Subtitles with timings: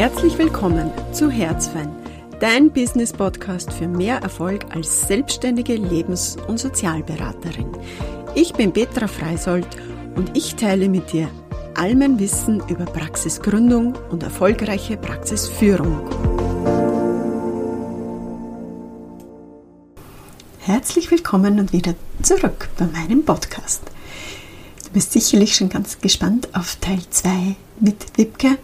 [0.00, 1.94] Herzlich willkommen zu Herzfein,
[2.40, 7.66] dein Business-Podcast für mehr Erfolg als selbstständige Lebens- und Sozialberaterin.
[8.34, 9.66] Ich bin Petra Freisold
[10.16, 11.28] und ich teile mit dir
[11.74, 16.08] all mein Wissen über Praxisgründung und erfolgreiche Praxisführung.
[20.60, 23.82] Herzlich willkommen und wieder zurück bei meinem Podcast.
[24.82, 28.56] Du bist sicherlich schon ganz gespannt auf Teil 2 mit Wipke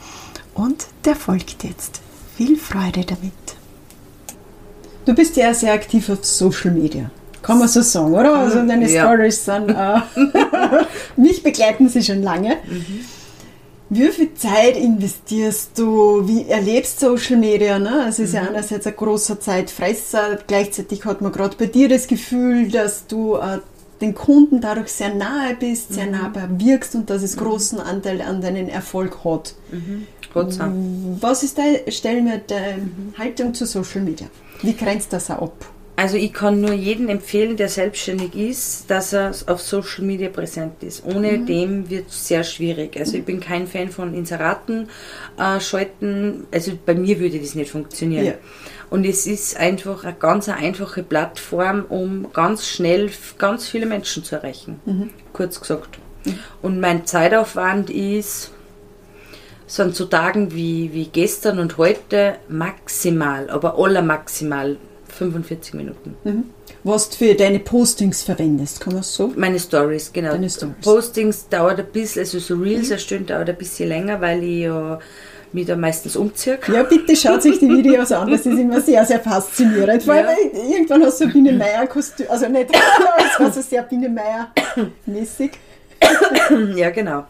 [0.57, 2.01] und der folgt jetzt.
[2.37, 3.33] Viel Freude damit.
[5.05, 7.11] Du bist ja sehr aktiv auf Social Media.
[7.43, 8.37] Kann man so sagen, oder?
[8.37, 9.05] Also deine ja.
[9.05, 10.01] Stories sind, äh,
[11.17, 12.57] mich begleiten sie schon lange.
[12.67, 13.05] Mhm.
[13.89, 16.27] Wie viel Zeit investierst du?
[16.27, 17.79] Wie erlebst Social Media?
[17.79, 18.07] Ne?
[18.09, 18.37] Es ist mhm.
[18.37, 23.37] ja einerseits ein großer Zeitfresser, gleichzeitig hat man gerade bei dir das Gefühl, dass du
[23.37, 23.61] äh,
[24.01, 26.13] den Kunden dadurch sehr nahe bist, sehr mhm.
[26.13, 27.41] nahbar wirkst und dass es mhm.
[27.41, 29.55] großen Anteil an deinen Erfolg hat.
[29.71, 30.07] Mhm.
[31.21, 33.15] Was ist deine der mhm.
[33.19, 34.29] Haltung zu Social Media?
[34.63, 35.67] Wie grenzt das ab?
[35.99, 40.83] Also ich kann nur jedem empfehlen, der selbstständig ist, dass er auf Social Media präsent
[40.83, 41.03] ist.
[41.07, 41.47] Ohne mhm.
[41.47, 42.99] dem wird es sehr schwierig.
[42.99, 44.91] Also ich bin kein Fan von Inseraten
[45.39, 46.47] äh, schalten.
[46.53, 48.27] Also bei mir würde das nicht funktionieren.
[48.27, 48.35] Ja.
[48.91, 54.37] Und es ist einfach eine ganz einfache Plattform, um ganz schnell ganz viele Menschen zu
[54.37, 54.81] erreichen.
[54.85, 55.11] Mhm.
[55.33, 55.99] Kurz gesagt.
[56.27, 56.39] Mhm.
[56.61, 58.51] Und mein Zeitaufwand ist
[59.67, 64.77] sind so Tagen wie, wie gestern und heute maximal, aber aller maximal
[65.09, 66.17] 45 Minuten.
[66.25, 66.45] Mhm.
[66.85, 69.33] Was du für deine Postings verwendest, kann man so?
[69.37, 70.33] Meine Stories, genau.
[70.33, 70.77] Deine Stories.
[70.83, 72.93] Postings dauert ein bisschen, also so Reels mhm.
[72.93, 74.99] erstellen dauert ein bisschen länger, weil ich ja
[75.53, 76.59] mich da meistens umziehe.
[76.73, 80.03] Ja, bitte schaut sich die Videos an, das ist immer sehr, sehr faszinierend.
[80.03, 80.77] Vor allem, ja.
[80.77, 82.71] irgendwann hast du ein Biene Meier Kostüm, also nicht,
[83.39, 84.53] also sehr Biene Meier
[85.07, 85.53] mäßig.
[86.77, 87.25] ja, genau.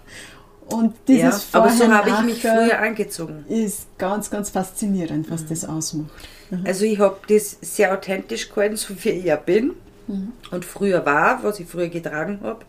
[0.69, 3.45] Und dieses ja, Aber so habe ich mich früher angezogen.
[3.49, 5.49] Ist ganz, ganz faszinierend, was mhm.
[5.49, 6.11] das ausmacht.
[6.51, 6.65] Mhm.
[6.67, 9.75] Also ich habe das sehr authentisch gehalten, so wie ich ja bin
[10.09, 10.33] mhm.
[10.51, 12.65] und früher war, was ich früher getragen habe.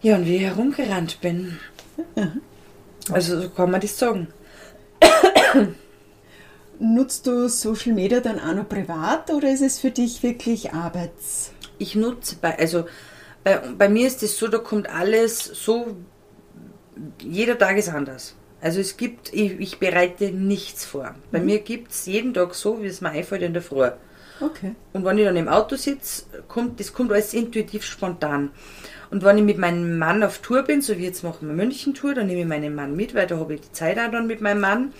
[0.00, 1.58] Ja, und wie ich herumgerannt bin.
[3.10, 4.28] Also so kann man das sagen.
[6.78, 11.52] Nutzt du Social Media dann auch noch privat oder ist es für dich wirklich Arbeits?
[11.78, 12.86] Ich nutze bei, also
[13.44, 15.96] bei, bei mir ist es so, da kommt alles so,
[17.20, 18.36] jeder Tag ist anders.
[18.60, 21.14] Also es gibt, ich, ich bereite nichts vor.
[21.30, 21.46] Bei mhm.
[21.46, 23.90] mir gibt es jeden Tag so, wie es mir einfällt in der Früh.
[24.40, 24.74] Okay.
[24.92, 28.50] Und wenn ich dann im Auto sitze, kommt, das kommt alles intuitiv spontan.
[29.10, 32.14] Und wenn ich mit meinem Mann auf Tour bin, so wie jetzt machen wir München-Tour,
[32.14, 34.40] dann nehme ich meinen Mann mit, weil da habe ich die Zeit auch dann mit
[34.40, 34.92] meinem Mann.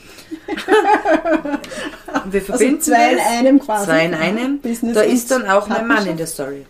[2.25, 3.87] Und wir also verbinden also zwei in einem quasi.
[3.87, 4.61] Zwei in einem.
[4.61, 6.65] Business da ist dann auch mein Mann in der Story.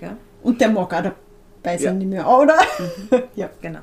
[0.00, 0.16] Ja.
[0.42, 1.12] Und der mag auch
[1.64, 1.92] sein, ja.
[1.92, 2.56] nicht mehr, oder?
[2.78, 3.22] Mhm.
[3.36, 3.50] ja.
[3.60, 3.80] Genau.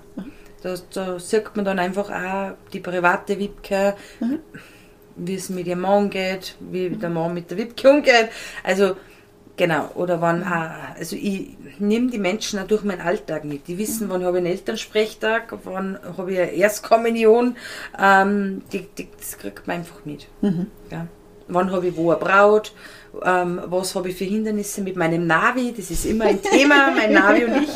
[0.62, 4.40] Da, da sieht man dann einfach auch die private Wipke, mhm.
[5.16, 8.30] wie es mit ihrem Mann geht, wie der Mann mit der Wipke umgeht.
[8.64, 8.98] Also,
[9.56, 9.92] genau.
[9.96, 10.52] Oder wann mhm.
[10.52, 13.68] auch, also ich nehme die Menschen auch durch meinen Alltag mit.
[13.68, 14.12] Die wissen, mhm.
[14.12, 17.56] wann habe ich einen Elternsprechtag, wann habe ich eine Erstkommunion.
[18.00, 20.28] Ähm, die, die, das kriegt man einfach mit.
[20.42, 20.68] Mhm.
[20.90, 21.08] Ja.
[21.48, 22.74] Wann habe ich wo eine Braut?
[23.24, 25.74] Ähm, was habe ich für Hindernisse mit meinem Navi?
[25.76, 27.70] Das ist immer ein Thema, mein Navi und ich.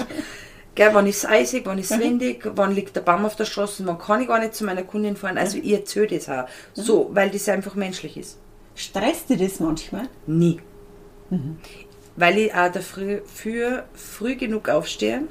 [0.73, 2.03] Gell, wann ist es eisig, wann ist es mhm.
[2.03, 4.83] windig, wann liegt der Baum auf der Straße, wann kann ich gar nicht zu meiner
[4.83, 5.37] Kundin fahren.
[5.37, 6.43] Also ich erzähle das auch.
[6.43, 6.81] Mhm.
[6.81, 8.37] So, weil das einfach menschlich ist.
[8.75, 10.07] Stresst dir das manchmal?
[10.27, 10.59] Nie.
[11.29, 11.57] Mhm.
[12.15, 15.23] Weil ich auch dafür früh, früh genug aufstehe.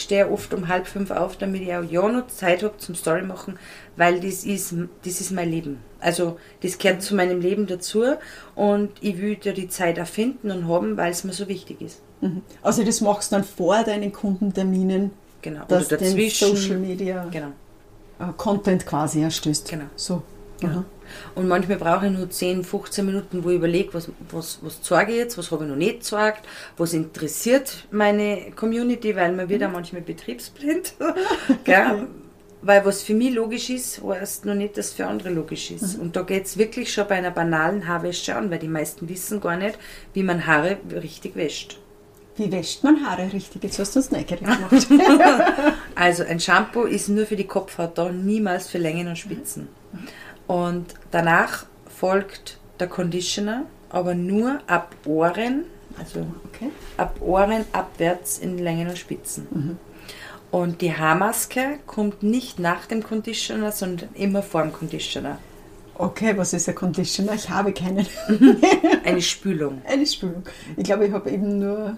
[0.00, 2.94] Ich stehe oft um halb fünf auf, damit ich auch ja noch Zeit habe zum
[2.94, 3.58] Story machen,
[3.96, 4.74] weil das ist,
[5.04, 5.80] das ist mein Leben.
[6.00, 8.04] Also das gehört zu meinem Leben dazu
[8.54, 12.00] und ich will ja die Zeit erfinden und haben, weil es mir so wichtig ist.
[12.22, 12.40] Mhm.
[12.62, 15.10] Also das machst du dann vor deinen Kundenterminen,
[15.42, 15.66] genau.
[15.68, 17.52] dass du den Social Media genau.
[18.38, 19.68] Content quasi erstößt.
[19.68, 19.84] Genau.
[19.96, 20.22] So.
[20.60, 20.84] Genau.
[21.34, 25.12] Und manchmal brauche ich nur 10, 15 Minuten, wo ich überlege, was, was, was zeige
[25.12, 29.62] ich jetzt, was habe ich noch nicht gezeigt, was interessiert meine Community, weil man wird
[29.62, 29.68] mhm.
[29.68, 30.94] auch manchmal betriebsblind.
[31.64, 32.06] Gell?
[32.62, 35.96] Weil was für mich logisch ist, heißt noch nicht, dass für andere logisch ist.
[35.96, 36.02] Mhm.
[36.02, 39.40] Und da geht es wirklich schon bei einer banalen Haarwäsche an, weil die meisten wissen
[39.40, 39.78] gar nicht,
[40.12, 41.78] wie man Haare richtig wäscht.
[42.36, 43.62] Wie wäscht man Haare richtig?
[43.64, 44.86] Jetzt hast du uns neugierig gemacht.
[45.94, 49.68] also ein Shampoo ist nur für die Kopfhaut da, niemals für Längen und Spitzen.
[50.50, 55.66] Und danach folgt der Conditioner, aber nur ab Ohren,
[55.96, 56.72] also okay.
[56.96, 59.46] ab Ohren abwärts in Längen und Spitzen.
[59.48, 59.78] Mhm.
[60.50, 65.38] Und die Haarmaske kommt nicht nach dem Conditioner, sondern immer vor dem Conditioner.
[65.94, 67.34] Okay, was ist ein Conditioner?
[67.34, 68.04] Ich habe keinen.
[69.04, 69.82] eine Spülung.
[69.86, 70.42] Eine Spülung.
[70.76, 71.96] Ich glaube, ich habe eben nur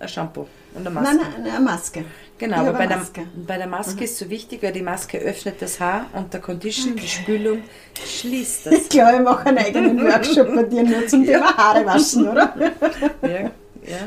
[0.00, 1.14] ein Shampoo und eine Maske.
[1.14, 2.04] Nein, nein, eine Maske.
[2.42, 3.20] Genau, aber bei der, Maske.
[3.20, 3.46] Mhm.
[3.46, 6.96] bei der Maske ist so wichtig, weil die Maske öffnet das Haar und der Condition,
[6.96, 7.58] die Spülung,
[8.04, 8.74] schließt das.
[8.74, 12.54] Ich glaube, ich mache einen eigenen Workshop bei dir nur zum Thema Haare waschen, oder?
[13.22, 13.50] Ja,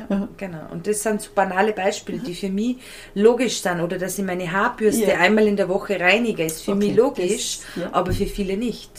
[0.10, 0.68] ja, genau.
[0.72, 2.78] Und das sind so banale Beispiele, die für mich
[3.14, 3.80] logisch sind.
[3.82, 5.18] Oder dass ich meine Haarbürste Ja.
[5.20, 7.90] einmal in der Woche reinige, ist für Okay, mich logisch, das- ja.
[7.94, 8.90] aber für viele nicht.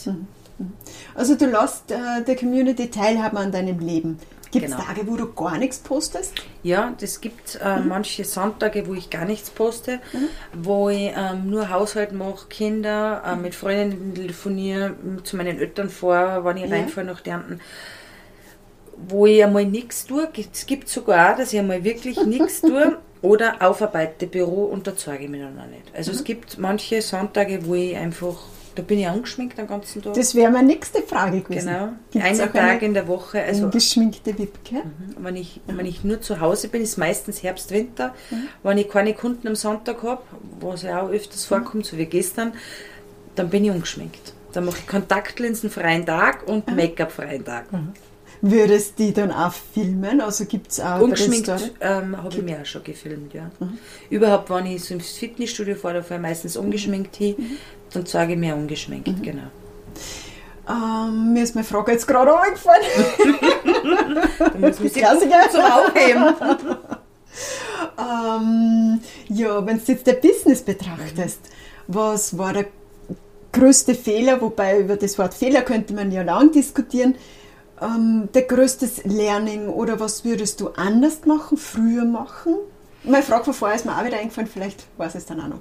[1.15, 4.17] Also du lässt äh, der Community teilhaben an deinem Leben.
[4.51, 4.83] Gibt es Genau.
[4.83, 6.33] Tage, wo du gar nichts postest?
[6.63, 7.87] Ja, das gibt äh, Mhm.
[7.89, 9.99] manche Sonntage, wo ich gar nichts poste,
[10.53, 16.45] wo ich ähm, nur Haushalt mache, Kinder, äh, mit Freundinnen telefoniere, zu meinen Eltern vor,
[16.45, 16.75] wenn ich Ja.
[16.77, 17.59] reinfahre nach Dernten,
[18.95, 20.27] wo ich einmal nichts tue.
[20.53, 24.95] Es gibt sogar auch, dass ich einmal wirklich nichts tue oder aufarbeite Büro und da
[24.95, 25.83] zeige ich mich dann auch nicht.
[25.95, 26.17] Also Mhm.
[26.17, 28.37] es gibt manche Sonntage, wo ich einfach,
[28.77, 30.13] da bin ich angeschminkt den ganzen Tag.
[30.13, 31.67] Das wäre meine nächste Frage gewesen.
[31.67, 31.89] genau.
[32.11, 33.41] Gibt's Einen Tag in der Woche.
[33.41, 34.75] Also ungeschminkte Wipke?
[34.75, 35.15] Mhm.
[35.17, 38.13] Wenn ich, wenn ich nur zu Hause bin, ist meistens Herbst, Winter.
[38.61, 40.21] Wenn ich keine Kunden am Sonntag habe,
[40.59, 42.53] was ja auch öfters vorkommt, so wie gestern,
[43.35, 44.33] dann bin ich ungeschminkt.
[44.53, 47.65] Dann mache ich Kontaktlinsen freien Tag und Make-up freien Tag.
[48.41, 50.21] Würdest die dann auch filmen?
[50.21, 53.49] Also gibt es auch Ungeschminkt der ähm, habe ich mir auch schon gefilmt, ja.
[54.09, 57.35] Überhaupt, wenn ich so ins Fitnessstudio fahre, da fahre ich meistens ungeschminkt hin,
[57.91, 59.47] dann zeige ich mir ungeschminkt, genau.
[60.69, 62.83] Ähm, mir ist meine Frage jetzt gerade eingefallen.
[64.39, 65.49] Da muss sich Klassiker.
[65.51, 66.35] zum Aufheben.
[67.99, 68.99] Ähm,
[69.29, 71.39] ja, wenn du jetzt dein Business betrachtest,
[71.87, 72.65] was war der
[73.51, 77.15] größte Fehler, wobei über das Wort Fehler könnte man ja lang diskutieren,
[77.81, 82.55] ähm, der größte Learning oder was würdest du anders machen, früher machen?
[83.03, 85.59] Meine Frage von vorher ist mir auch wieder eingefallen, vielleicht weiß es dann auch noch.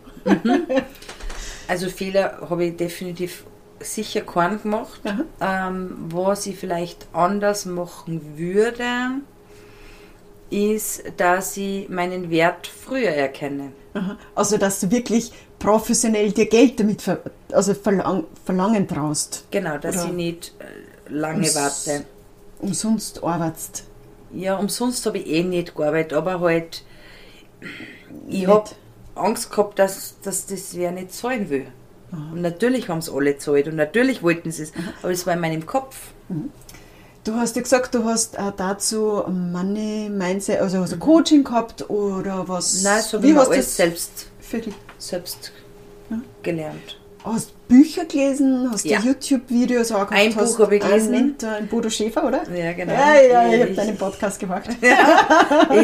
[1.68, 3.44] Also Fehler habe ich definitiv
[3.80, 5.00] sicher keinen gemacht.
[5.40, 8.84] Ähm, was ich vielleicht anders machen würde,
[10.50, 13.72] ist, dass ich meinen Wert früher erkenne.
[13.94, 14.16] Aha.
[14.34, 17.18] Also, dass du wirklich professionell dir Geld damit ver
[17.52, 20.64] also verlang verlangen traust, Genau, dass Oder- ich nicht äh,
[21.08, 22.04] lange Ums- warte.
[22.60, 23.84] umsonst arbeitest.
[24.32, 26.82] Ja, umsonst habe ich eh nicht gearbeitet, aber halt,
[28.28, 28.70] ich habe
[29.14, 31.66] Angst gehabt, dass, dass das wer nicht zahlen will.
[32.12, 34.72] Und natürlich haben es alle gezahlt und natürlich wollten sie es,
[35.02, 35.96] aber es war in meinem Kopf.
[37.24, 41.88] Du hast ja gesagt, du hast auch dazu Money Mindset, also hast du Coaching gehabt
[41.90, 42.76] oder was?
[42.78, 42.82] Mhm.
[42.84, 44.74] Nein, so Wie hast du das selbst, für dich?
[44.98, 45.52] selbst
[46.42, 46.98] gelernt.
[47.26, 49.00] Hast Bücher gelesen, hast Ja.
[49.00, 50.12] du YouTube-Videos auch gehabt?
[50.12, 51.10] Ein Buch habe ich gelesen.
[51.10, 52.42] Mentor, ein Bodo Schäfer, oder?
[52.54, 52.92] Ja, genau.
[52.92, 54.68] Ja, ja, ich habe Ich- deinen Podcast gemacht.
[54.80, 54.88] Ich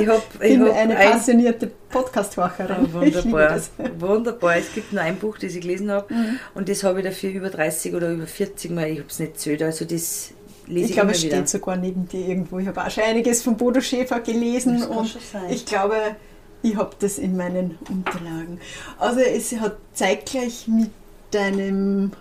[0.07, 2.89] habe Ich bin hab eine ein, passionierte Podcast-Wacherin.
[2.89, 3.61] Oh, wunderbar.
[3.99, 4.57] Wunderbar.
[4.57, 6.39] Es gibt nur ein Buch, das ich gelesen habe Mhm.
[6.55, 9.41] und das habe ich dafür über 30 oder über 40 Mal, ich habe es nicht
[9.41, 10.31] zählt, also das
[10.69, 11.37] lese ich, Ich glaube, es wieder.
[11.39, 12.61] steht sogar neben dir irgendwo.
[12.61, 15.43] Ich habe auch schon einiges von Bodo Schäfer gelesen Das kann und schon sein.
[15.51, 15.97] ich glaube,
[16.63, 18.61] ich habe das in meinen Unterlagen.
[19.01, 20.91] Also es hat zeitgleich mit
[21.35, 22.13] deinem,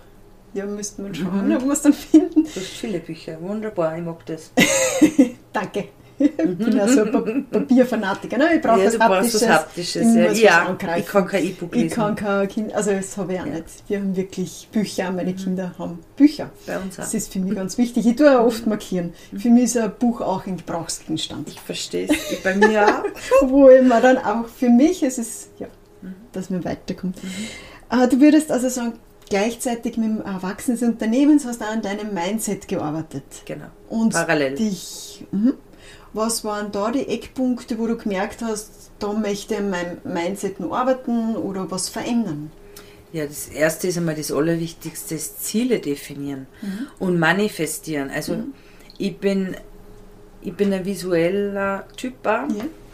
[0.54, 1.56] ja müsste man schauen, Mhm.
[1.56, 2.44] ob wir es dann finden.
[2.44, 4.52] Du hast viele Bücher, wunderbar, ich mag das.
[5.54, 5.86] Danke.
[6.20, 8.38] Ich bin ja so ein Pa- Papierfanatiker.
[8.38, 8.56] Ne?
[8.58, 9.50] Ich brauche ja, was Haptisches.
[9.50, 10.16] Haptisches.
[10.40, 11.88] Ja, ja ich kann kein E-Book lesen.
[11.88, 13.54] Ich kann kein Kind, also das habe ich auch Ja.
[13.54, 13.66] nicht.
[13.88, 16.52] Wir haben wirklich Bücher, meine Kinder haben Bücher.
[16.68, 17.04] Bei uns auch.
[17.06, 18.06] Das ist für mich ganz wichtig.
[18.06, 19.14] Ich tue auch oft markieren.
[19.36, 21.48] Für mich ist ein Buch auch ein Gebrauchsgegenstand.
[21.50, 22.44] Ich verstehe es.
[22.44, 23.04] Bei mir auch.
[23.50, 25.66] Wo immer dann auch für mich ist es, ja,
[26.34, 27.18] dass man weiterkommt.
[27.18, 27.22] Äh,
[28.10, 28.94] Du würdest also sagen,
[29.30, 33.24] gleichzeitig mit dem Erwachsenen des Unternehmens hast du auch an deinem Mindset gearbeitet.
[33.46, 33.66] Genau.
[33.90, 34.56] Und Parallel.
[34.56, 35.54] dich, mhm.
[36.14, 40.60] was waren da die Eckpunkte, wo du gemerkt hast, da möchte ich an meinem Mindset
[40.60, 42.52] noch arbeiten oder was verändern?
[43.14, 46.48] Ja, das erste ist einmal das Allerwichtigste, ist Ziele definieren
[46.98, 48.10] und manifestieren.
[48.10, 48.38] Also
[48.98, 49.58] ich bin
[50.42, 52.14] ich bin ein visueller Typ.
[52.26, 52.48] Ja.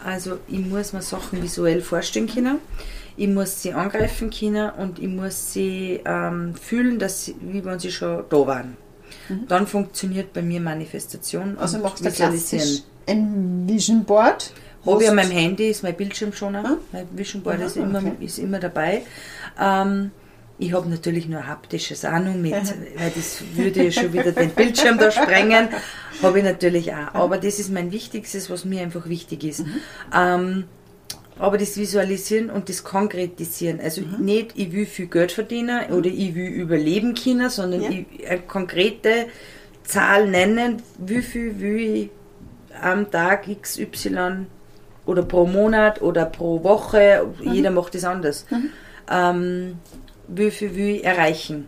[0.04, 2.60] Also ich muss mir Sachen visuell vorstellen können.
[3.18, 7.80] Ich muss sie angreifen können und ich muss sie ähm, fühlen, dass sie, wie wenn
[7.80, 8.78] sie schon da waren.
[9.48, 14.52] Dann funktioniert bei mir Manifestation Also machst du klassisch ein Vision Board.
[14.86, 16.64] habe ich an meinem Handy, ist mein Bildschirmschoner.
[16.66, 16.78] Ah.
[16.92, 18.14] Mein Vision Board Aha, ist, immer, okay.
[18.20, 19.04] ist immer dabei.
[19.60, 20.12] Ähm,
[20.60, 24.98] ich habe natürlich nur haptisches auch noch mit, weil das würde schon wieder den Bildschirm
[24.98, 25.70] da sprengen.
[26.24, 27.14] Habe ich natürlich auch.
[27.14, 29.60] Aber das ist mein Wichtigstes, was mir einfach wichtig ist.
[29.60, 29.76] Mhm.
[30.16, 30.64] Ähm,
[31.40, 33.80] aber das Visualisieren und das Konkretisieren.
[33.80, 34.26] Also Mhm.
[34.26, 37.90] nicht, ich will viel Geld verdienen oder ich will überleben können, sondern Ja.
[37.92, 39.28] ich, eine konkrete
[39.84, 42.10] Zahl nennen, wie viel will ich
[42.82, 44.46] am Tag XY
[45.06, 47.54] oder pro Monat oder pro Woche, Mhm.
[47.54, 48.46] jeder macht das anders.
[49.10, 49.76] Ähm,
[50.28, 51.68] wie viel will ich erreichen?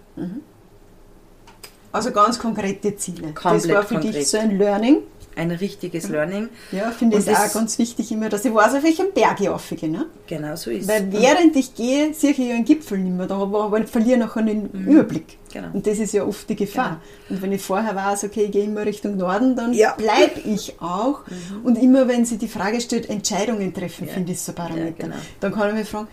[1.92, 3.28] Also ganz konkrete Ziele.
[3.34, 4.16] das Komplett war für konkret.
[4.16, 4.98] dich so ein Learning.
[5.40, 6.50] Ein richtiges Learning.
[6.72, 9.90] Ja, finde ich auch ganz wichtig immer, dass ich weiß, auf welchem Berg ich raufgehe.
[9.90, 10.06] Ne?
[10.28, 13.38] Genau so ist Weil während ich gehe, sehe ich ja einen Gipfel nicht mehr, da
[13.38, 15.38] aber, aber ich verliere nachher den Überblick.
[15.52, 15.70] Genau.
[15.74, 17.02] Und das ist ja oft die Gefahr.
[17.30, 19.94] Und wenn ich vorher weiß, okay, ich gehe immer Richtung Norden, dann Ja.
[19.96, 21.22] bleibe ich auch.
[21.64, 24.14] Und immer wenn sie die Frage stellt, Entscheidungen treffen, Ja.
[24.14, 24.86] finde ich so Parameter.
[24.86, 25.16] Ja, genau.
[25.40, 26.08] Dann kann ich mich fragen,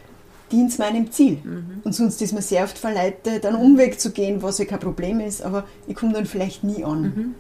[0.53, 1.39] dient es meinem Ziel?
[1.85, 5.21] Und sonst ist man sehr oft verleitet, einen Umweg zu gehen, was ja kein Problem
[5.21, 7.35] ist, aber ich komme dann vielleicht nie an.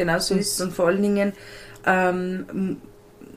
[0.00, 0.60] Genau so ist es.
[0.62, 1.34] Und vor allen Dingen,
[1.84, 2.78] ähm,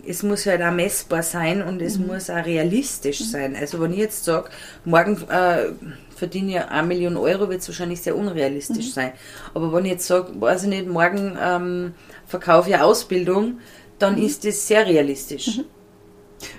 [0.07, 3.53] es muss halt auch messbar sein und es muss auch realistisch sein.
[3.59, 4.49] Also wenn ich jetzt sage,
[4.85, 5.73] morgen äh,
[6.15, 9.11] verdiene ich eine Million Euro, wird es wahrscheinlich sehr unrealistisch sein.
[9.53, 11.93] Aber wenn ich jetzt sage, weiß ich nicht, morgen ähm,
[12.27, 13.59] verkaufe ich eine Ausbildung,
[13.99, 15.59] dann ist das sehr realistisch.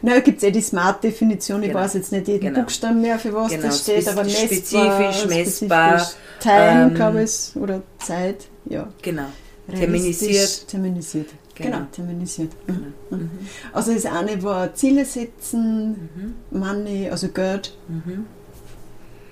[0.03, 1.81] Na, gibt es eh die Smart-Definition, ich Genau.
[1.81, 2.61] weiß jetzt nicht jeden Genau.
[2.61, 6.17] Buchstaben mehr, für was Genau, das steht, aber messbar, spezifisch, messbar, spezifisch.
[6.41, 8.89] Time, ähm, glaube ich, oder Zeit, ja.
[9.03, 9.27] Genau.
[9.73, 10.69] Terminisiert.
[10.69, 11.29] Terminisiert.
[11.55, 11.87] Genau, Genau.
[11.93, 12.51] terminisiert.
[12.67, 12.95] Mhm.
[13.11, 13.31] Mhm.
[13.73, 17.77] Also das eine war Ziele setzen, Money, also Geld.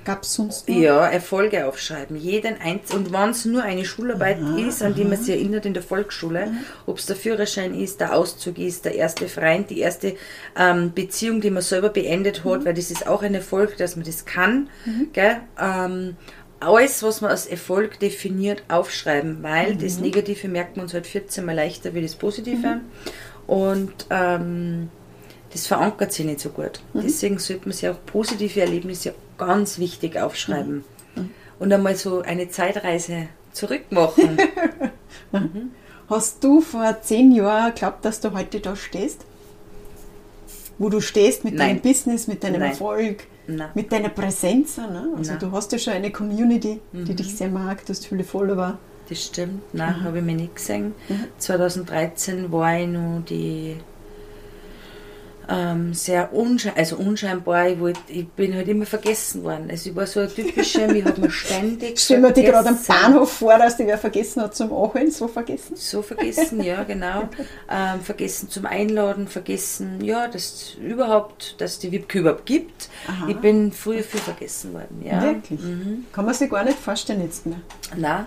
[0.04, 0.76] Gab es sonst noch?
[0.76, 2.16] Ja, Erfolge aufschreiben.
[2.16, 5.64] Jeden Einz und wenn es nur eine Schularbeit Aha, ist, an die man sich erinnert
[5.64, 6.48] in der Volksschule,
[6.86, 10.16] ob es der Führerschein ist, der Auszug ist, der erste Freund, die erste
[10.58, 14.04] ähm, Beziehung, die man selber beendet hat, weil das ist auch ein Erfolg, dass man
[14.04, 14.70] das kann.
[15.12, 15.36] Gell?
[15.60, 16.16] Ähm,
[16.62, 21.44] alles, was man als Erfolg definiert, aufschreiben, weil das Negative merkt man uns halt 14
[21.44, 22.80] Mal leichter wie das Positive.
[23.46, 24.88] Und ähm,
[25.52, 26.80] das verankert sich nicht so gut.
[26.94, 30.84] Deswegen sollte man sich auch positive Erlebnisse ganz wichtig aufschreiben.
[31.58, 34.38] Und einmal so eine Zeitreise zurück machen.
[36.08, 39.24] Hast du vor zehn Jahren geglaubt, dass du heute da stehst?
[40.78, 41.68] Wo du stehst mit Nein.
[41.68, 42.70] deinem Business, mit deinem Nein.
[42.70, 43.68] Erfolg, Nein.
[43.74, 44.76] mit deiner Präsenz.
[44.78, 45.08] Ne?
[45.16, 45.40] Also Nein.
[45.40, 47.04] du hast ja schon eine Community, Mhm.
[47.04, 48.78] die dich sehr mag, du hast viele Follower.
[49.08, 49.62] Das stimmt.
[49.74, 50.94] Nein, habe ich mir nicht gesehen.
[51.38, 53.76] 2013 war ich noch die
[55.48, 57.68] ähm, sehr unsche also unscheinbar.
[57.68, 59.68] Ich, wollt, ich bin halt immer vergessen worden.
[59.70, 62.78] Also ich war so eine typische, mich hat man ständig Stell mir die gerade am.
[62.86, 65.76] Bahnhof vor, dass die wer vergessen hat zum Anholen, so vergessen.
[65.76, 67.28] So vergessen, ja, genau.
[67.70, 72.88] Ähm, vergessen zum Einladen, vergessen, ja, dass überhaupt, dass die Wipke überhaupt gibt.
[73.06, 73.28] Aha.
[73.28, 75.22] Ich bin früher viel vergessen worden, ja.
[75.22, 75.60] Wirklich?
[76.12, 77.60] Kann man sich gar nicht vorstellen jetzt mehr.
[77.96, 78.26] Nein.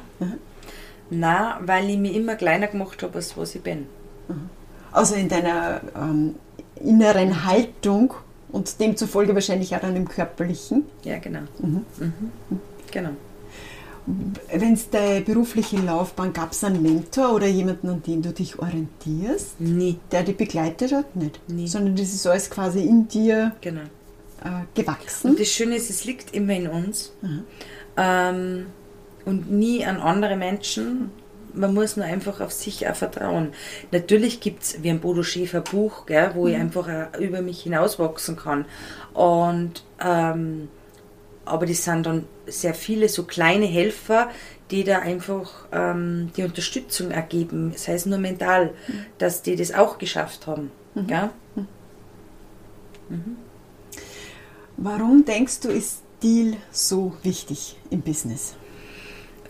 [1.10, 3.88] Nein, weil ich mich immer kleiner gemacht habe, als was ich bin.
[4.92, 6.36] Also in deiner ähm,
[6.84, 8.14] inneren Haltung
[8.52, 10.86] und demzufolge wahrscheinlich auch im körperlichen.
[11.04, 11.42] Ja, genau.
[11.60, 11.86] Mhm.
[12.92, 13.10] Genau.
[14.06, 18.60] Wenn es deine berufliche Laufbahn gab es einen Mentor oder jemanden, an dem du dich
[18.60, 19.98] orientierst, Nie.
[20.12, 21.16] der dich begleitet hat?
[21.16, 21.40] Nicht.
[21.50, 21.68] Nie.
[21.68, 23.82] Sondern das ist alles quasi in dir Genau.
[24.44, 25.32] äh, gewachsen.
[25.32, 27.14] Und das Schöne ist, es liegt immer in uns.
[27.98, 28.68] Ähm,
[29.26, 31.10] und nie an andere Menschen.
[31.56, 33.54] Man muss nur einfach auf sich auch vertrauen.
[33.92, 36.88] Natürlich gibt es, wie ein Bodo Schäfer Buch, gell, wo ich einfach
[37.20, 38.66] über mich hinauswachsen kann.
[39.14, 40.68] Und ähm,
[41.46, 44.30] aber das sind dann sehr viele so kleine Helfer,
[44.72, 48.74] die da einfach ähm, die Unterstützung ergeben, sei es nur mental,
[49.20, 50.72] dass die das auch geschafft haben.
[51.08, 51.30] Gell?
[54.78, 58.56] Warum denkst du, ist Stil so wichtig im Business?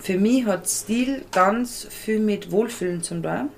[0.05, 3.50] Für mich hat Stil ganz viel mit Wohlfühlen zu tun.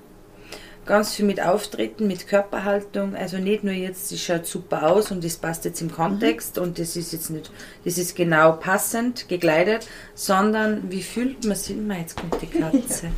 [0.86, 3.14] Ganz viel mit Auftreten, mit Körperhaltung.
[3.14, 6.78] Also nicht nur jetzt, das schaut super aus und das passt jetzt im Kontext und
[6.78, 7.50] das ist jetzt nicht,
[7.84, 13.08] das ist genau passend gekleidet, sondern wie fühlt man sich, Mei, jetzt kommt die Katze.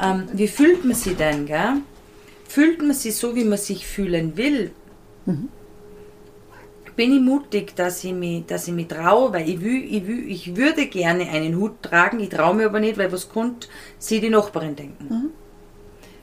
[0.00, 1.78] Ähm, wie fühlt man sich denn, gell?
[2.46, 4.70] Fühlt man sich so, wie man sich fühlen will?
[7.00, 10.30] Bin ich mutig, dass ich mich, dass ich mich traue, weil ich will, ich will,
[10.30, 14.20] ich würde gerne einen Hut tragen, ich traue mir aber nicht, weil was könnte sie
[14.20, 15.30] die Nachbarin denken.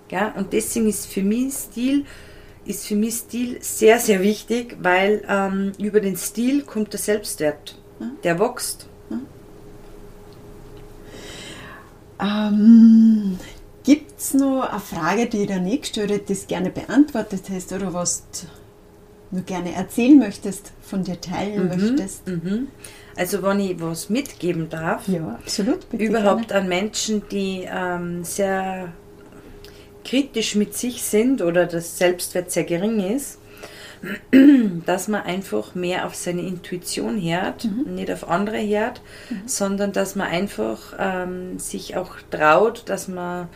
[0.07, 0.33] Gell?
[0.37, 2.05] Und deswegen ist für mich Stil,
[2.63, 7.81] ist für mich Stil sehr, sehr wichtig, weil ähm, über den Stil kommt der Selbstwert.
[8.23, 8.87] Der wächst.
[12.21, 13.39] Ähm,
[13.83, 17.73] Gibt es noch eine Frage, die ich dir nicht gestellt hätte, die gerne beantwortet hast
[17.73, 18.25] oder was
[19.31, 22.27] nur gerne erzählen möchtest, von dir teilen möchtest?
[22.27, 22.67] Mhm.
[23.15, 25.91] Also wenn ich was mitgeben darf, Ja, absolut.
[25.93, 28.93] Überhaupt an Menschen, die ähm, sehr
[30.05, 33.39] kritisch mit sich sind oder das Selbstwert sehr gering ist,
[34.85, 39.01] dass man einfach mehr auf seine Intuition hört, nicht auf andere hört,
[39.45, 43.49] sondern dass man einfach ähm, sich auch traut, dass man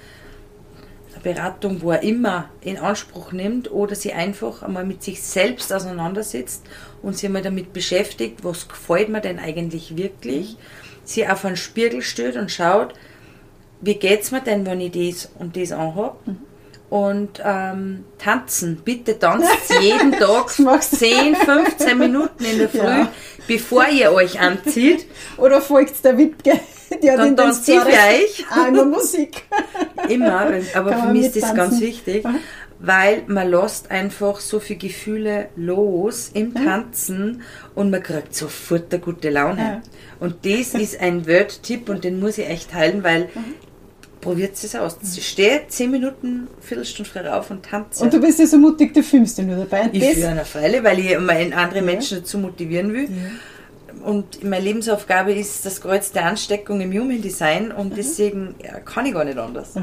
[1.19, 6.63] Beratung, wo er immer in Anspruch nimmt oder sie einfach einmal mit sich selbst auseinandersetzt
[7.01, 10.57] und sich mal damit beschäftigt, was gefällt mir denn eigentlich wirklich,
[11.03, 12.93] sie auf einen Spiegel stellt und schaut,
[13.81, 16.19] wie geht's mir denn, wenn ich das und das anhab
[16.91, 20.97] Und ähm, tanzen, bitte tanzt jeden Tag Das machst du.
[20.97, 23.11] 10, 15 Minuten in der Früh, Ja.
[23.47, 25.05] bevor ihr euch anzieht.
[25.37, 26.59] Oder folgt der Wittke?
[27.01, 29.43] Die hat Dann tanzt sie auch immer Musik.
[30.09, 32.25] Immer, aber Kann für mich ist das ganz wichtig,
[32.79, 36.53] weil man lässt einfach so viele Gefühle los im.
[36.53, 37.41] Tanzen
[37.73, 39.61] und man kriegt sofort eine gute Laune.
[39.61, 39.81] Ja.
[40.19, 43.53] Und das ist ein Word-Tipp und den muss ich echt teilen, weil Mhm.
[44.21, 44.97] Probiert es aus.
[45.19, 48.03] Steh 10 Minuten, Viertelstunde früh auf und tanze.
[48.03, 49.83] Und du bist ja so mutig, du filmst dich nur dabei.
[49.83, 53.09] Und ich führe eine Freilich, weil ich meine, andere Menschen dazu motivieren will.
[54.01, 57.75] Und meine Lebensaufgabe ist das Kreuz der Ansteckung im Human Design Mhm.
[57.75, 59.73] und deswegen ja, kann ich gar nicht anders.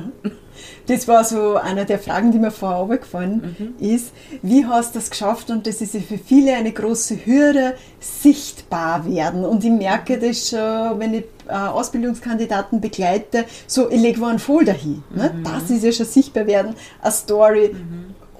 [0.87, 3.75] Das war so eine der Fragen, die mir vorher aufgefallen Mhm.
[3.87, 4.13] ist.
[4.43, 5.51] Wie hast du das geschafft?
[5.51, 9.45] Und das ist ja für viele eine große Hürde, sichtbar werden.
[9.45, 10.21] Und ich merke Mhm.
[10.21, 15.03] das schon, wenn ich äh, Ausbildungskandidaten begleite, so, ich lege einen Folder hin.
[15.15, 15.33] Ne?
[15.35, 15.45] Mhm.
[15.45, 16.75] Das ist ja schon sichtbar werden.
[17.01, 17.75] Eine Story,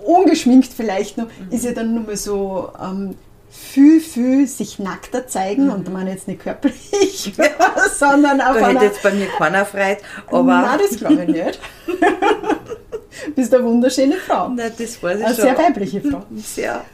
[0.05, 3.15] ungeschminkt vielleicht noch, ist ja dann nur mal so ähm,
[3.51, 5.71] viel, viel sich nackter zeigen.
[5.71, 7.33] Und ich meine jetzt nicht körperlich,
[7.99, 11.61] sondern auf Da hätte jetzt bei mir keiner freit, aber Nein, das glaube ich nicht.
[13.35, 14.49] bist eine wunderschöne Frau.
[14.49, 15.45] Nein, das weiß ich Eine schon.
[15.45, 16.23] sehr weibliche Frau.
[16.37, 16.85] Sehr.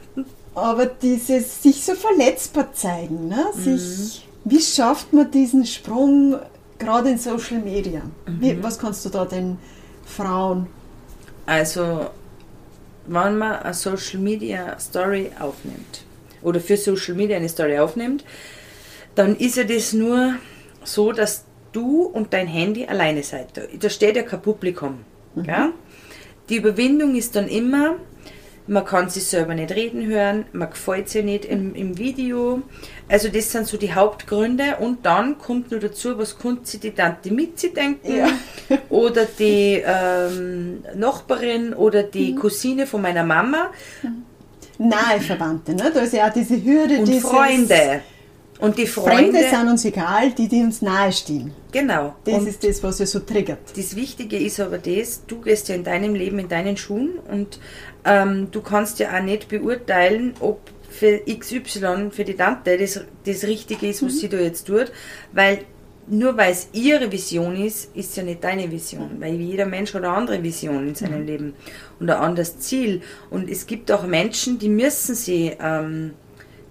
[0.53, 3.45] Aber dieses sich so verletzbar zeigen, ne?
[3.53, 6.39] sich, wie schafft man diesen Sprung
[6.79, 8.01] gerade in Social Media?
[8.25, 9.57] Wie, was kannst du da den
[10.05, 10.67] Frauen?
[11.45, 12.09] Also,
[13.05, 16.04] wenn man eine Social Media Story aufnimmt
[16.45, 18.23] oder für Social Media eine Story aufnimmt,
[19.15, 20.35] dann ist ja das nur
[20.83, 23.47] so, dass du und dein Handy alleine seid.
[23.79, 24.99] Da, steht ja kein Publikum.
[25.35, 25.71] Gell?
[26.49, 27.95] Die Überwindung ist dann immer,
[28.67, 32.61] man kann sich selber nicht reden hören, man gefällt sich nicht im, im Video.
[33.09, 36.91] Also das sind so die Hauptgründe und dann kommt nur dazu, was konnte sich die
[36.91, 38.29] Tante Mitzi denken Ja.
[38.89, 42.37] oder die ähm, Nachbarin oder die Mhm.
[42.39, 43.71] Cousine von meiner Mama
[44.77, 45.91] Nahe Verwandte, ne?
[45.93, 48.01] da ist ja auch diese Hürde, und dieses Freunde.
[48.57, 51.51] Und die Fremde Freunde, sind uns egal, die, die uns nahestehen.
[51.73, 52.15] genau.
[52.23, 53.59] Das und ist das, was ja so triggert.
[53.75, 57.59] Das Wichtige ist aber das, du gehst ja in deinem Leben in deinen Schuhen und
[58.05, 63.43] ähm, du kannst ja auch nicht beurteilen, ob für XY, für die Tante, das, das
[63.43, 64.91] Richtige ist, was sie da jetzt tut,
[65.33, 65.59] weil
[66.07, 70.03] nur weil es ihre Vision ist, ist ja nicht deine Vision, weil jeder Mensch hat
[70.03, 71.53] eine andere Vision in seinem Leben
[71.99, 73.01] und ein anderes Ziel.
[73.29, 76.11] Und es gibt auch Menschen, die müssen sie ähm,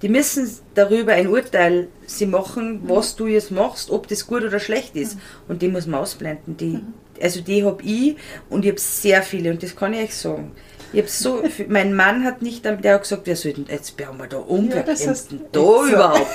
[0.05, 4.61] die müssen darüber ein Urteil sie machen, was du jetzt machst, ob das gut oder
[4.61, 5.17] schlecht ist.
[5.49, 6.59] Und die muss man ausblenden.
[6.59, 6.81] Die,
[7.23, 8.17] also die habe ich
[8.51, 10.53] und ich habe sehr viele und das kann ich euch sagen.
[10.95, 14.27] Ich so, viel- mein Mann hat nicht, der hat gesagt, wir sollten, jetzt werden wir
[14.27, 15.87] da um, Ja, das du da so.
[15.87, 16.27] überhaupt?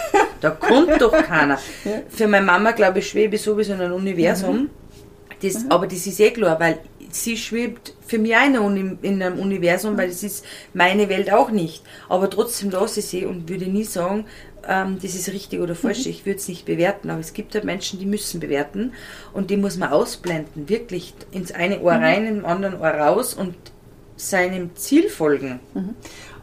[0.41, 1.57] Da kommt doch keiner.
[1.85, 1.91] Ja.
[2.09, 4.69] Für meine Mama, glaube ich, schwebe ich sowieso in einem Universum.
[5.41, 6.79] Das, Aber das ist eh klar, weil
[7.11, 11.07] sie schwebt für mich auch in einem Uni- in einem Universum, weil das ist meine
[11.09, 11.81] Welt auch nicht.
[12.09, 14.25] Aber trotzdem lasse ich sie und würde nie sagen,
[14.67, 16.05] ähm, das ist richtig oder falsch.
[16.05, 18.91] Ich würde es nicht bewerten, aber es gibt halt Menschen, die müssen bewerten
[19.33, 23.55] und die muss man ausblenden, wirklich ins eine Ohr rein, im anderen Ohr raus und
[24.19, 25.59] seinem Ziel folgen.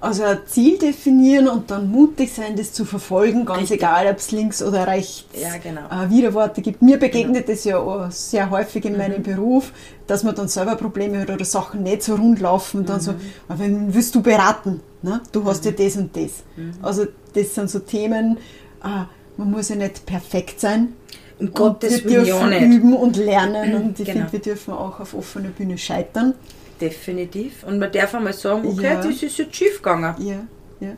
[0.00, 3.78] Also ein Ziel definieren und dann mutig sein, das zu verfolgen, ganz Richtig.
[3.78, 5.82] egal, ob es links oder rechts Ja, genau.
[5.90, 6.82] äh, Widerworte gibt.
[6.82, 9.72] Mir begegnet das ja auch sehr häufig in meinem Beruf,
[10.06, 12.84] dass man dann selber Probleme hat oder Sachen nicht so rund laufen.
[12.84, 13.14] Dann so,
[13.48, 14.80] aber wen willst du beraten?
[15.02, 15.20] Ne?
[15.32, 16.42] Du hast ja das und das.
[16.82, 18.36] Also das sind so Themen,
[18.84, 19.04] äh,
[19.38, 20.92] man muss ja nicht perfekt sein.
[21.38, 24.20] Um Und Gottes wir Willen ja dürfen üben und lernen und ich Genau.
[24.20, 26.34] finde, wir dürfen auch auf offener Bühne scheitern.
[26.80, 27.64] Definitiv.
[27.64, 28.96] Und man darf einmal sagen, okay, Ja.
[28.96, 30.14] das ist jetzt schief gegangen.
[30.18, 30.34] Ja,
[30.80, 30.92] ja.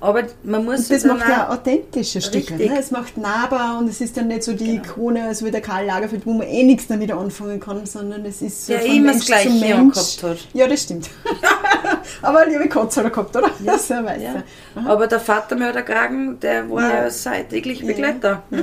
[0.00, 2.50] Aber man muss Und das macht ja auch- authentisch ein Stück.
[2.50, 2.70] Richtig.
[2.70, 2.78] Ne?
[2.78, 4.82] Es macht nahbar und es ist dann nicht so die Genau.
[4.82, 8.42] Ikone, so wie der Karl Lagerfeld, wo man eh nichts damit anfangen kann, sondern es
[8.42, 9.72] ist so Der von immer Mensch das Gleiche zu Mensch.
[9.74, 10.38] angehabt hat.
[10.52, 11.08] Ja, das stimmt.
[12.22, 13.50] Aber liebe Katze hat er gehabt, oder?
[13.64, 14.42] Ja, so weiß Ja.
[14.74, 14.86] er.
[14.90, 17.02] Aber der Vater mit der war Ja.
[17.04, 17.10] ja.
[17.10, 18.42] sein täglich Begleiter.
[18.50, 18.58] Ja.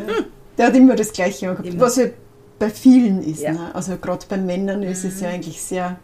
[0.58, 1.80] Der hat immer das Gleiche Immer.
[1.80, 2.06] was ja
[2.60, 3.42] bei vielen ist.
[3.42, 3.54] Ja.
[3.54, 3.72] Ne?
[3.74, 5.98] Also gerade bei Männern ist es ja eigentlich sehr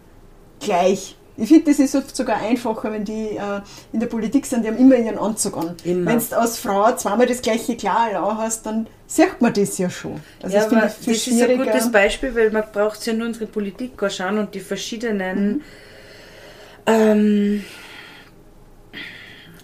[0.60, 1.16] gleich.
[1.40, 3.62] Ich finde, das ist oft sogar einfacher, wenn die äh,
[3.94, 5.76] in der Politik sind, die haben immer ihren Anzug an.
[5.84, 10.20] Wenn du als Frau zweimal das gleiche Kleid hast, dann sieht man das ja schon.
[10.42, 13.46] Also ja, das aber das ist ein gutes Beispiel, weil man braucht ja nur unsere
[13.46, 15.62] Politik anschauen und die verschiedenen Mhm.
[16.88, 17.64] ähm,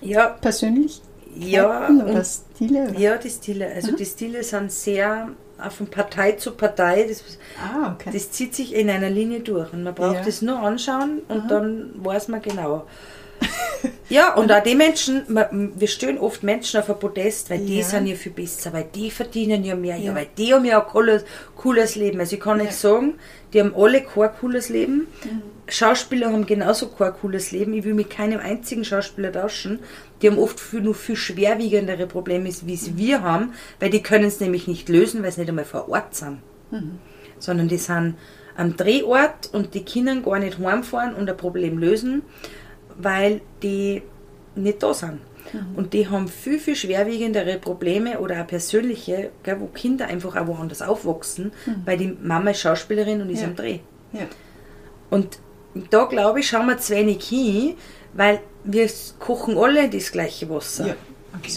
[0.02, 1.02] ja, Persönlich?
[1.40, 2.26] ja, oder und,
[2.56, 2.90] Stile?
[2.90, 3.00] Oder?
[3.00, 3.68] ja, die Stile.
[3.74, 3.96] Also Mhm.
[3.96, 5.30] die Stile sind sehr
[5.72, 7.06] von Partei zu Partei.
[7.08, 7.24] Das,
[7.58, 8.10] Ah, okay.
[8.14, 10.28] das zieht sich in einer Linie durch und man braucht Ja.
[10.28, 11.48] es nur anschauen und Aha.
[11.48, 12.86] dann weiß man genau.
[14.10, 15.24] Ja, und auch die Menschen,
[15.76, 17.84] wir stellen oft Menschen auf ein Podest, weil die Ja.
[17.84, 20.16] sind ja viel besser, weil die verdienen ja mehr, ja, Ja.
[20.16, 22.20] weil die haben ja ein cooles, cooles Leben.
[22.20, 22.66] Also ich kann Ja.
[22.66, 23.16] euch sagen,
[23.52, 25.08] die haben alle kein cooles Leben.
[25.24, 25.42] Mhm.
[25.68, 27.74] Schauspieler haben genauso kein cooles Leben.
[27.74, 29.80] Ich will mit keinem einzigen Schauspieler tauschen.
[30.24, 34.26] Die haben oft viel, noch viel schwerwiegendere Probleme, wie es wir haben, weil die können
[34.26, 36.40] es nämlich nicht lösen, weil sie nicht einmal vor Ort sind.
[37.40, 38.16] Sondern die sind
[38.56, 42.22] am Drehort und die können gar nicht heimfahren und ein Problem lösen,
[42.98, 44.02] weil die
[44.56, 45.20] nicht da sind.
[45.76, 50.48] Und die haben viel, viel schwerwiegendere Probleme oder auch persönliche, gell, wo Kinder einfach auch
[50.48, 51.52] woanders aufwachsen,
[51.86, 53.48] weil die Mama ist Schauspielerin und ist Ja.
[53.48, 53.80] am Dreh.
[54.14, 54.22] Ja.
[55.10, 55.40] Und
[55.90, 57.76] da glaube ich, schauen wir zu wenig hin,
[58.14, 60.88] weil wir kochen alle das gleiche Wasser.
[60.88, 60.96] Ja,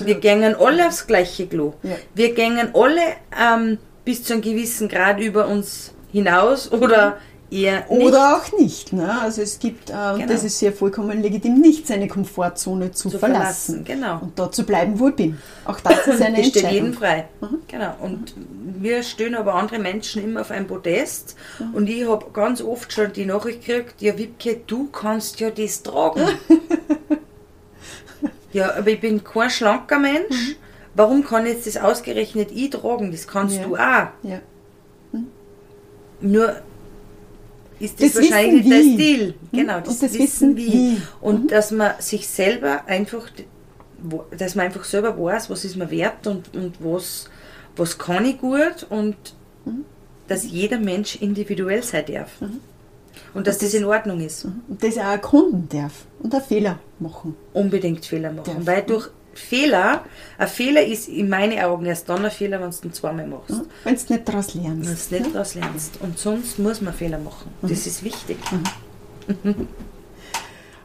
[0.07, 1.75] wir gängen alle aufs gleiche Klo.
[1.83, 1.97] Ja.
[2.15, 3.03] Wir gängen alle
[3.39, 7.19] ähm, bis zu einem gewissen Grad über uns hinaus oder
[7.51, 7.91] eher nicht.
[7.91, 8.93] Oder auch nicht.
[8.93, 9.21] Ne?
[9.21, 10.27] Also es gibt, äh, Genau.
[10.27, 13.85] das ist ja vollkommen legitim, nicht seine Komfortzone zu, Zu verlassen.
[13.85, 14.19] verlassen, genau.
[14.23, 15.39] Und da zu bleiben, wo ich bin.
[15.65, 16.87] Auch das ist eine Das steht Entscheidung.
[16.87, 17.29] jedem frei.
[17.69, 17.95] Genau.
[18.01, 18.35] Und
[18.79, 21.37] wir stehen aber andere Menschen immer auf ein Podest.
[21.73, 25.83] Und ich habe ganz oft schon die Nachricht gekriegt, ja Wiebke, du kannst ja das
[25.83, 26.23] tragen.
[28.53, 30.57] ja, aber ich bin kein schlanker Mensch.
[30.95, 33.13] Warum kann jetzt das ausgerechnet ich tragen?
[33.13, 33.65] Das kannst Ja.
[33.65, 34.07] du auch.
[34.23, 34.41] Ja.
[36.21, 36.57] Nur
[37.81, 38.83] ist das, Das wahrscheinlich der.
[38.83, 39.35] Stil.
[39.51, 39.59] Hm?
[39.59, 40.73] Genau, Und das, das Wissen wie.
[40.73, 41.03] wie.
[41.21, 43.29] Und dass man sich selber einfach,
[44.37, 47.29] dass man einfach selber weiß, was ist mir wert und, und was,
[47.77, 49.17] was kann ich gut und
[49.65, 49.85] Mhm.
[50.29, 52.31] dass jeder Mensch individuell sein darf.
[53.35, 54.45] Und dass das, in Ordnung ist.
[54.45, 57.35] Und das auch erkunden darf und auch Fehler machen.
[57.53, 58.45] Unbedingt Fehler machen.
[58.55, 58.67] Darf.
[58.67, 60.05] Weil durch Fehler,
[60.39, 63.63] ein Fehler ist in meinen Augen erst dann ein Fehler, wenn du ihn zweimal machst.
[63.85, 64.81] Wenn du nicht daraus lernst.
[64.81, 66.01] Wenn du es nicht daraus lernst.
[66.01, 67.51] Und sonst muss man Fehler machen.
[67.63, 67.69] Mhm.
[67.69, 68.39] Das ist wichtig.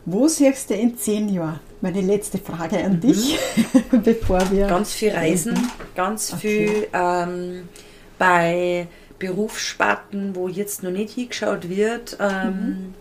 [0.05, 1.59] Wo siehst du in zehn Jahren?
[1.81, 3.37] Meine letzte Frage an dich,
[4.03, 4.65] bevor wir.
[4.65, 4.69] Mhm.
[4.69, 7.69] Ganz viel Reisen, ganz viel ähm,
[8.17, 8.87] bei
[9.19, 12.17] Berufssparten, wo jetzt noch nicht hingeschaut wird.
[12.19, 12.93] Ähm,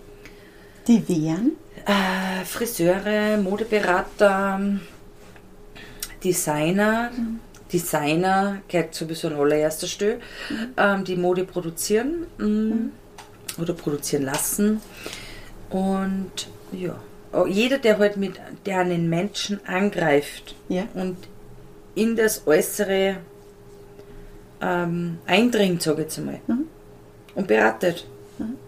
[0.86, 1.52] Die wären.
[1.86, 4.60] äh, Friseure, Modeberater,
[6.24, 7.10] Designer.
[7.72, 10.18] Designer gehört sowieso an allererster Stelle,
[10.76, 14.80] ähm, die Mode produzieren mm, oder produzieren lassen.
[15.70, 16.96] Und ja,
[17.32, 20.84] oh, jeder, der halt mit der einen Menschen angreift, Ja.
[20.94, 21.16] und
[21.94, 23.18] in das Äußere
[24.60, 26.64] ähm, eindringt, sage ich jetzt einmal, Mhm.
[27.34, 28.06] und beratet,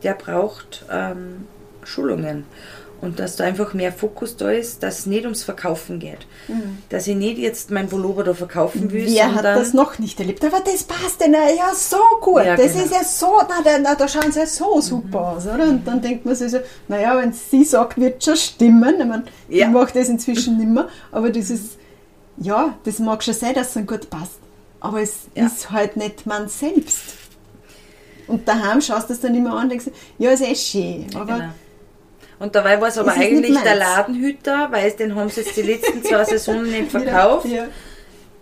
[0.03, 1.47] der braucht ähm,
[1.85, 2.45] Schulungen.
[3.03, 6.21] Und dass da einfach mehr Fokus da ist, dass es nicht ums Verkaufen geht.
[6.89, 9.15] Dass ich nicht jetzt mein Pullover da verkaufen will, Mhm.
[9.15, 10.43] Wer hat das noch nicht erlebt?
[10.45, 12.45] Aber das passt denn ja so gut.
[12.45, 12.85] Ja, das genau.
[12.85, 15.65] ist ja so, na, da, na, da schauen sie ja so super aus, oder?
[15.65, 18.95] Und dann denkt man sich so, naja, wenn sie sagt, wird schon stimmen.
[19.01, 19.67] Ich, mein, Ja.
[19.67, 21.79] ich mache das inzwischen nicht mehr, aber das ist,
[22.39, 24.39] ja, das mag schon sein, dass es dann gut passt.
[24.79, 25.47] Aber es Ja.
[25.47, 27.03] ist halt nicht man selbst.
[28.29, 29.87] Und daheim schaust du es dann immer an und denkst,
[30.19, 31.07] ja, ist eh schön.
[31.17, 31.49] Aber Genau.
[32.43, 33.77] Und dabei war es aber eigentlich der.
[33.77, 37.47] Ladenhüter, weil es- den haben sie jetzt die letzten zwei Saisonen nicht verkauft.
[37.47, 37.65] Ja, ja.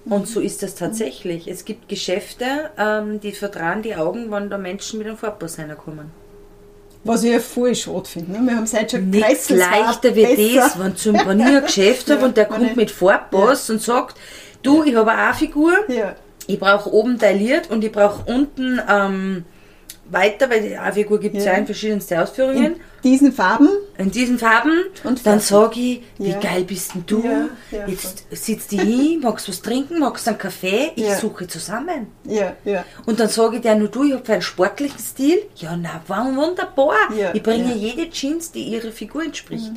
[0.07, 1.47] Und so ist das tatsächlich.
[1.47, 6.11] Es gibt Geschäfte, ähm, die vertrauen die Augen, wenn da Menschen mit einem Farbpass reinkommen.
[7.05, 8.33] Was ich ja voll schade finde.
[8.33, 8.41] Ne?
[8.51, 12.21] Wir haben seit schon Nichts leichter wie das, wenn, zum, wenn ich ein Geschäft habe
[12.21, 14.17] Ja, und der kommt mit Farbpass und sagt,
[14.63, 16.15] du, ich habe eine Figur, Ja.
[16.47, 19.45] ich brauche oben tailliert und ich brauche unten ähm,
[20.13, 21.53] weiter, weil die A-Figur gibt es ja.
[21.53, 21.59] Ja.
[21.59, 22.65] in verschiedenste Ausführungen.
[22.75, 24.73] In diesen Farben in diesen Farben
[25.05, 26.39] Und dann sage ich, wie Ja.
[26.39, 27.23] geil bist denn du?
[27.71, 32.09] Ja, Jetzt sitzt die hin, magst was trinken, magst einen Kaffee, ich suche zusammen.
[32.25, 32.85] Ja, ja.
[33.07, 35.39] Und dann sage ich dir nur, du, ich habe einen sportlichen Stil.
[35.57, 36.95] Ja, na, war wunderbar.
[37.33, 39.73] Ich bringe jede Jeans, die ihrer Figur entspricht.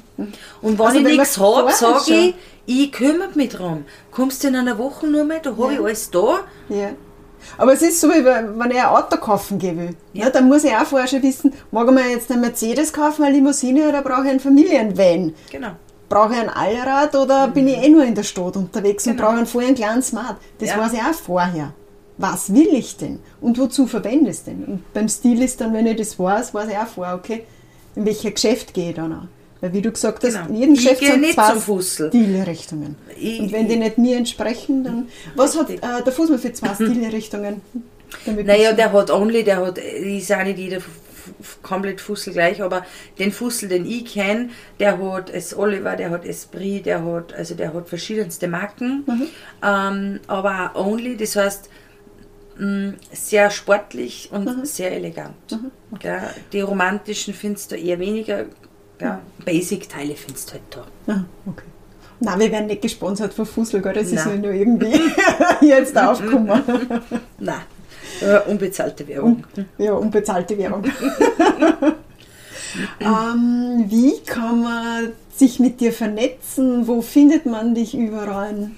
[0.62, 3.86] Und wenn Also ich nichts habe, sage ich, ich kümmere mich drum.
[4.12, 6.40] Kommst du in einer Woche nur mal, da habe ich alles da.
[6.70, 6.92] Ja.
[7.58, 9.96] Aber es ist so, wie wenn ich ein Auto kaufen gehen will.
[10.14, 10.26] Ja.
[10.26, 10.30] Ja.
[10.30, 13.36] dann muss ich auch vorher schon wissen, mag ich mir jetzt einen Mercedes kaufen, eine
[13.36, 15.34] Limousine oder brauche ich einen Familienvan?
[15.52, 15.70] Genau.
[16.10, 19.28] Brauche ich ein Allrad oder bin ich eh nur in der Stadt unterwegs und Genau.
[19.30, 20.38] brauche einen vorher einen kleinen Smart?
[20.60, 20.78] Das Ja.
[20.80, 21.74] weiß ich auch vorher.
[22.18, 23.20] Was will ich denn?
[23.42, 24.64] Und wozu verwende ich es denn?
[24.66, 27.44] Und beim Stil ist dann, wenn ich das weiß, weiß ich auch vorher, okay,
[27.96, 29.28] in welches Geschäft gehe ich dann auch.
[29.64, 30.60] Weil wie du gesagt hast, Genau.
[30.60, 31.80] Ich Geschäft sind nicht zwei.
[32.10, 32.96] Stilrichtungen.
[33.18, 35.08] Ich- Und wenn die nicht mir entsprechen, dann...
[35.38, 37.62] Was hat äh, der Fußball für zwei Stilrichtungen?
[38.46, 40.80] Naja, der hat Only, der hat, ist auch nicht jeder
[41.62, 42.86] komplett Fussel gleich, aber
[43.18, 44.50] den Fussel, den ich kenne,
[44.82, 49.06] der hat es Oliver, der hat Esprit, der hat, also der hat verschiedenste Marken,
[49.64, 51.70] ähm, aber Only, das heißt,
[52.60, 55.36] mh, sehr sportlich und sehr elegant.
[56.00, 56.20] Gell?
[56.52, 58.46] Die romantischen findest du eher weniger,
[59.04, 59.20] Gell?
[59.44, 61.12] Basic-Teile findest du halt da.
[61.12, 61.66] Ah, okay.
[62.22, 63.92] Nein, wir werden nicht gesponsert von Fussel, gell?
[63.92, 64.40] das ist ja Nein.
[64.40, 64.98] nur irgendwie
[65.62, 66.48] jetzt aufgekommen.
[67.38, 67.62] Nein,
[68.22, 69.44] äh, unbezahlte Werbung.
[69.78, 70.86] Ja, unbezahlte Werbung.
[73.02, 76.88] ähm, wie kann man sich mit dir vernetzen?
[76.88, 78.72] Wo findet man dich überall?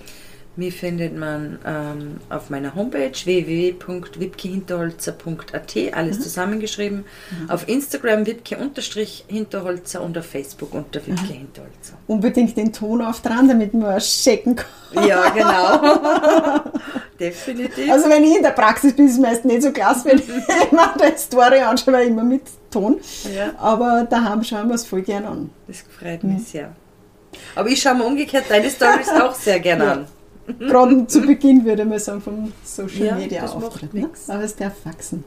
[0.57, 7.03] Mich findet man ähm, auf meiner Homepage www.wipkehinterholzer.at, alles zusammengeschrieben.
[7.49, 11.97] Auf Instagram wipke-hinterholzer und auf Facebook unter Wipke Hinterholzer.
[12.07, 15.05] Unbedingt den Ton auftragen, damit man checken kann.
[15.05, 16.61] Ja, genau.
[17.19, 17.91] Definitiv.
[17.91, 20.27] Also wenn ich in der Praxis bin, ist es meist nicht so klasse, wenn ich
[20.71, 22.41] mir die Story anschaue, weil immer mit
[22.71, 22.97] Ton.
[23.35, 23.53] Ja.
[23.57, 25.49] Aber daheim schauen wir es voll gerne an.
[25.67, 26.71] das freut mich sehr.
[27.55, 29.91] Aber ich schaue mir umgekehrt deine Stories auch sehr gerne Ja.
[29.93, 30.05] an.
[30.59, 33.93] Gerade zu Beginn würde man sagen, vom Social Ja, Media Auftritt.
[33.93, 34.09] Ne?
[34.27, 35.23] Aber es darf wachsen.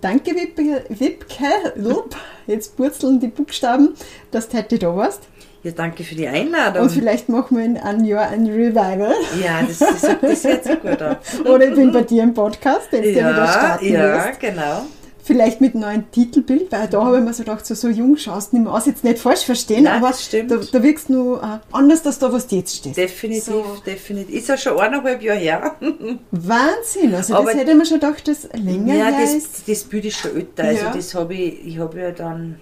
[0.00, 2.14] Danke, Wipke, Lup.
[2.46, 3.94] jetzt purzeln die Buchstaben,
[4.30, 5.22] dass du heute da warst.
[5.62, 6.82] Ja, danke für die Einladung.
[6.82, 9.14] Und vielleicht machen wir in einem Jahr ein Revival.
[9.42, 11.16] ja, das, das, das hört sich gut an.
[11.46, 14.40] Oder ich bin bei dir im Podcast, den du ja wieder Ja, starten ja, wirst.
[14.40, 14.82] genau.
[15.26, 18.52] Vielleicht mit neuen Titelbild, weil da habe ich mir so gedacht, so, so jung schaust
[18.52, 18.84] du nicht mehr aus.
[18.84, 22.30] Jetzt nicht falsch verstehen, Nein, aber da, da wirkst du nur äh, anders, als da,
[22.30, 22.98] was du jetzt stehst.
[22.98, 23.64] Definitiv, So.
[23.86, 24.34] definitiv.
[24.34, 25.74] Ist ja schon eineinhalb Jahre her.
[26.30, 29.66] Wahnsinn, also Aber- das hätte man schon gedacht, dass länger ja, her das, ist.
[29.68, 30.64] das Bild ist schon älter.
[30.64, 30.92] Also Ja.
[30.92, 32.60] das habe ich, ich habe ja dann,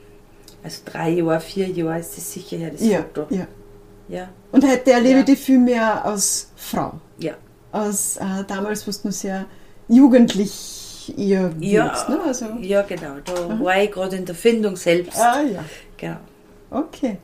[0.62, 3.26] also drei Jahre, vier Jahre ist das sicher her, das Ja, Foto.
[3.34, 3.46] ja.
[4.08, 5.18] Ja, Und heute erlebe Ja.
[5.20, 6.92] ich dich viel mehr als Frau.
[7.18, 7.32] ja.
[7.72, 9.46] Als äh, damals, wo du noch sehr
[9.88, 10.50] jugendlich
[11.10, 12.20] eher Ja, wirkst, ne?
[12.26, 13.16] Also, ja genau.
[13.24, 15.20] Da war ich gerade in der Findung selbst.
[15.20, 15.64] ah ja,
[15.96, 16.16] Genau.
[16.70, 17.18] okay.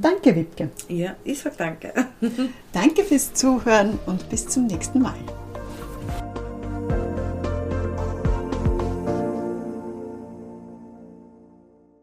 [0.00, 0.70] Danke, Wipke.
[0.88, 1.92] Ja, ich sag danke.
[2.72, 5.14] Danke fürs Zuhören und bis zum nächsten Mal.